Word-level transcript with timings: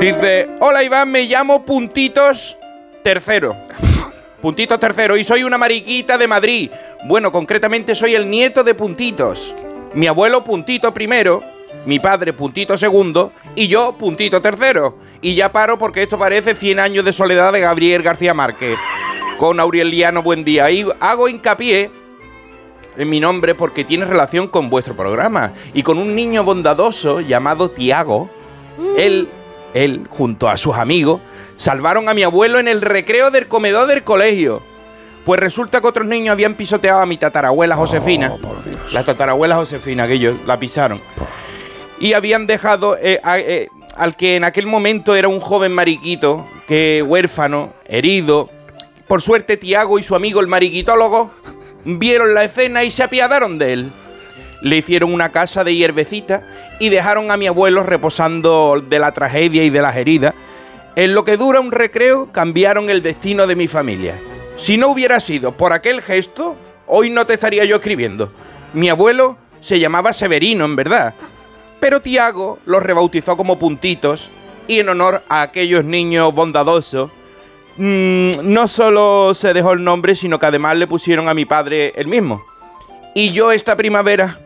Dice, 0.00 0.48
hola 0.60 0.84
Iván, 0.84 1.10
me 1.10 1.24
llamo 1.24 1.64
Puntitos 1.64 2.56
Tercero. 3.02 3.56
Puntitos 4.40 4.78
Tercero 4.78 5.16
y 5.16 5.24
soy 5.24 5.42
una 5.42 5.58
mariquita 5.58 6.16
de 6.16 6.28
Madrid. 6.28 6.70
Bueno, 7.06 7.32
concretamente 7.32 7.96
soy 7.96 8.14
el 8.14 8.30
nieto 8.30 8.62
de 8.62 8.76
Puntitos. 8.76 9.52
Mi 9.94 10.06
abuelo 10.06 10.44
Puntito 10.44 10.94
primero, 10.94 11.42
mi 11.84 11.98
padre 11.98 12.32
Puntito 12.32 12.78
segundo 12.78 13.32
y 13.56 13.66
yo 13.66 13.96
Puntito 13.98 14.40
tercero. 14.40 14.98
Y 15.20 15.34
ya 15.34 15.50
paro 15.50 15.78
porque 15.78 16.04
esto 16.04 16.16
parece 16.16 16.54
100 16.54 16.78
años 16.78 17.04
de 17.04 17.12
soledad 17.12 17.52
de 17.52 17.58
Gabriel 17.58 18.04
García 18.04 18.34
Márquez. 18.34 18.78
Con 19.36 19.58
Aureliano 19.58 20.22
Buen 20.22 20.44
Día. 20.44 20.70
Y 20.70 20.86
hago 21.00 21.28
hincapié 21.28 21.90
en 22.96 23.10
mi 23.10 23.18
nombre 23.18 23.56
porque 23.56 23.82
tiene 23.82 24.04
relación 24.04 24.46
con 24.46 24.70
vuestro 24.70 24.94
programa 24.94 25.54
y 25.74 25.82
con 25.82 25.98
un 25.98 26.14
niño 26.14 26.44
bondadoso 26.44 27.20
llamado 27.20 27.72
Tiago. 27.72 28.30
Él, 28.96 29.28
él, 29.74 30.06
junto 30.10 30.48
a 30.48 30.56
sus 30.56 30.76
amigos, 30.76 31.20
salvaron 31.56 32.08
a 32.08 32.14
mi 32.14 32.22
abuelo 32.22 32.58
en 32.58 32.68
el 32.68 32.80
recreo 32.80 33.30
del 33.30 33.48
comedor 33.48 33.86
del 33.88 34.02
colegio. 34.04 34.62
Pues 35.24 35.40
resulta 35.40 35.80
que 35.80 35.86
otros 35.86 36.06
niños 36.06 36.32
habían 36.32 36.54
pisoteado 36.54 37.00
a 37.00 37.06
mi 37.06 37.16
tatarabuela 37.18 37.76
Josefina. 37.76 38.32
La 38.92 39.04
tatarabuela 39.04 39.56
Josefina, 39.56 40.06
que 40.06 40.14
ellos 40.14 40.36
la 40.46 40.58
pisaron. 40.58 41.00
Y 42.00 42.14
habían 42.14 42.46
dejado 42.46 42.96
eh, 43.00 43.20
a- 43.22 43.38
eh, 43.38 43.68
al 43.96 44.16
que 44.16 44.36
en 44.36 44.44
aquel 44.44 44.66
momento 44.66 45.14
era 45.16 45.28
un 45.28 45.40
joven 45.40 45.72
mariquito, 45.72 46.46
que 46.66 47.02
huérfano, 47.06 47.72
herido. 47.88 48.48
Por 49.06 49.20
suerte, 49.20 49.56
Tiago 49.56 49.98
y 49.98 50.02
su 50.02 50.14
amigo 50.14 50.40
el 50.40 50.46
mariquitólogo 50.46 51.30
vieron 51.84 52.32
la 52.34 52.44
escena 52.44 52.84
y 52.84 52.90
se 52.90 53.02
apiadaron 53.02 53.58
de 53.58 53.72
él. 53.72 53.92
Le 54.62 54.76
hicieron 54.76 55.12
una 55.12 55.30
casa 55.30 55.64
de 55.64 55.74
hierbecita 55.74 56.42
y 56.78 56.88
dejaron 56.88 57.30
a 57.30 57.36
mi 57.36 57.46
abuelo 57.46 57.82
reposando 57.82 58.82
de 58.86 58.98
la 58.98 59.12
tragedia 59.12 59.64
y 59.64 59.70
de 59.70 59.82
las 59.82 59.96
heridas. 59.96 60.34
En 60.96 61.14
lo 61.14 61.24
que 61.24 61.36
dura 61.36 61.60
un 61.60 61.70
recreo, 61.70 62.32
cambiaron 62.32 62.90
el 62.90 63.02
destino 63.02 63.46
de 63.46 63.56
mi 63.56 63.68
familia. 63.68 64.20
Si 64.56 64.76
no 64.76 64.88
hubiera 64.88 65.20
sido 65.20 65.52
por 65.52 65.72
aquel 65.72 66.02
gesto, 66.02 66.56
hoy 66.86 67.10
no 67.10 67.24
te 67.26 67.34
estaría 67.34 67.64
yo 67.64 67.76
escribiendo. 67.76 68.32
Mi 68.72 68.88
abuelo 68.88 69.38
se 69.60 69.78
llamaba 69.78 70.12
Severino, 70.12 70.64
en 70.64 70.74
verdad. 70.74 71.14
Pero 71.78 72.00
Tiago 72.00 72.58
los 72.66 72.82
rebautizó 72.82 73.36
como 73.36 73.58
puntitos 73.58 74.30
y 74.66 74.80
en 74.80 74.88
honor 74.88 75.22
a 75.28 75.42
aquellos 75.42 75.84
niños 75.84 76.34
bondadosos, 76.34 77.10
mm, 77.76 78.32
no 78.42 78.68
solo 78.68 79.32
se 79.34 79.54
dejó 79.54 79.72
el 79.72 79.84
nombre, 79.84 80.14
sino 80.14 80.38
que 80.38 80.46
además 80.46 80.76
le 80.76 80.86
pusieron 80.86 81.28
a 81.28 81.34
mi 81.34 81.44
padre 81.44 81.92
el 81.96 82.06
mismo. 82.06 82.44
Y 83.14 83.32
yo 83.32 83.50
esta 83.52 83.76
primavera, 83.76 84.38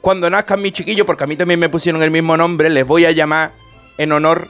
cuando 0.00 0.28
nazcan 0.30 0.60
mis 0.62 0.72
chiquillos, 0.72 1.06
porque 1.06 1.24
a 1.24 1.26
mí 1.26 1.36
también 1.36 1.60
me 1.60 1.68
pusieron 1.68 2.02
el 2.02 2.10
mismo 2.10 2.36
nombre, 2.36 2.70
les 2.70 2.86
voy 2.86 3.04
a 3.04 3.10
llamar 3.10 3.52
en 3.98 4.12
honor 4.12 4.48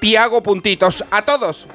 Tiago 0.00 0.42
Puntitos 0.42 1.04
a 1.10 1.24
todos. 1.24 1.66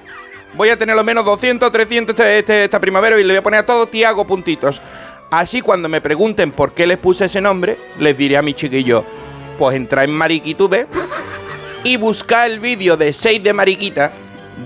Voy 0.56 0.70
a 0.70 0.78
tener 0.78 0.96
lo 0.96 1.04
menos 1.04 1.26
200, 1.26 1.72
300 1.72 2.14
este- 2.16 2.40
este- 2.40 2.64
esta 2.66 2.80
primavera 2.80 3.20
y 3.20 3.24
le 3.24 3.34
voy 3.34 3.38
a 3.40 3.44
poner 3.44 3.60
a 3.62 3.66
todos 3.66 3.92
Tiago 3.92 4.26
Puntitos. 4.26 4.82
Así 5.32 5.62
cuando 5.62 5.90
me 5.90 6.02
pregunten 6.02 6.52
por 6.52 6.74
qué 6.74 6.88
les 6.88 6.98
puse 6.98 7.26
ese 7.26 7.40
nombre, 7.42 7.78
les 8.00 8.18
diré 8.18 8.38
a 8.38 8.42
mis 8.42 8.56
chiquillos, 8.56 9.04
pues 9.60 9.76
entra 9.76 10.04
en 10.04 10.12
Mariquitube 10.12 10.88
y 11.84 11.98
busca 11.98 12.46
el 12.46 12.60
vídeo 12.60 12.98
de 12.98 13.14
6 13.14 13.44
de 13.44 13.54
Mariquita, 13.54 14.12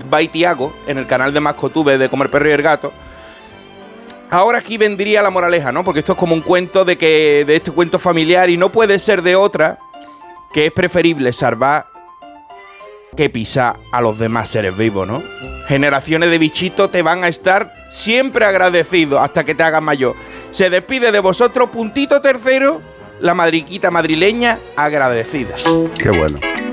by 0.08 0.28
Tiago, 0.28 0.74
en 0.86 0.98
el 0.98 1.06
canal 1.06 1.32
de 1.34 1.40
Mascotube 1.40 1.98
de 1.98 2.08
Comer 2.08 2.30
Perro 2.30 2.48
y 2.48 2.52
el 2.52 2.62
Gato. 2.62 2.92
Ahora 4.34 4.58
aquí 4.58 4.78
vendría 4.78 5.22
la 5.22 5.30
moraleja, 5.30 5.70
¿no? 5.70 5.84
Porque 5.84 6.00
esto 6.00 6.14
es 6.14 6.18
como 6.18 6.34
un 6.34 6.40
cuento 6.40 6.84
de 6.84 6.98
que 6.98 7.44
de 7.46 7.54
este 7.54 7.70
cuento 7.70 8.00
familiar 8.00 8.50
y 8.50 8.56
no 8.56 8.68
puede 8.68 8.98
ser 8.98 9.22
de 9.22 9.36
otra 9.36 9.78
que 10.52 10.66
es 10.66 10.72
preferible 10.72 11.32
salvar 11.32 11.86
que 13.16 13.30
pisar 13.30 13.76
a 13.92 14.00
los 14.00 14.18
demás 14.18 14.48
seres 14.48 14.76
vivos, 14.76 15.06
¿no? 15.06 15.22
Generaciones 15.68 16.30
de 16.30 16.38
bichitos 16.38 16.90
te 16.90 17.00
van 17.00 17.22
a 17.22 17.28
estar 17.28 17.72
siempre 17.92 18.44
agradecidos 18.44 19.20
hasta 19.22 19.44
que 19.44 19.54
te 19.54 19.62
hagan 19.62 19.84
mayor. 19.84 20.16
Se 20.50 20.68
despide 20.68 21.12
de 21.12 21.20
vosotros, 21.20 21.70
puntito 21.70 22.20
tercero, 22.20 22.82
la 23.20 23.34
madriquita 23.34 23.92
madrileña 23.92 24.58
agradecida. 24.74 25.54
Qué 25.96 26.10
bueno. 26.10 26.40